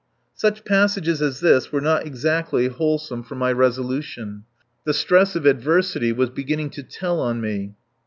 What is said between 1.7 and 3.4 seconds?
were not exactly wholesome for